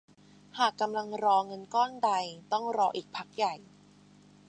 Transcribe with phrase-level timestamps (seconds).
[0.57, 2.11] หากกำลังรอเงินก้อนใด
[2.51, 3.53] ต้องรออีกพักใหญ่